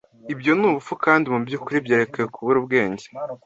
Ibyo 0.33 0.51
ni 0.55 0.65
ubupfu, 0.69 0.93
kandi 1.05 1.25
mu 1.33 1.39
by’ukuri 1.47 1.77
byerekana 1.85 2.31
kubura 2.35 2.57
ubwenge 2.61 3.05